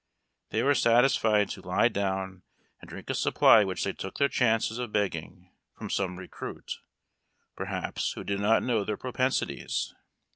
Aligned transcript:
They 0.49 0.63
were 0.63 0.73
satis 0.73 1.15
fied 1.15 1.49
to 1.49 1.61
lie 1.61 1.87
down 1.87 2.41
and 2.79 2.89
drink 2.89 3.11
a 3.11 3.13
supply 3.13 3.63
which 3.63 3.83
thev 3.83 3.97
took 3.97 4.17
their 4.17 4.29
chances 4.29 4.79
of 4.79 4.89
beo^ging, 4.89 5.51
from 5.77 5.89
GOING 5.89 5.89
AFTER 5.89 5.89
WATER. 5.89 5.89
^^"^J 5.89 5.89
""^ 5.89 5.91
»0»' 5.91 5.91
some 5.93 6.17
recruit, 6.17 6.77
perhaps, 7.55 8.13
who 8.13 8.23
did 8.23 8.39
not 8.39 8.63
know 8.63 8.83
their 8.83 8.97
propensities. 8.97 9.93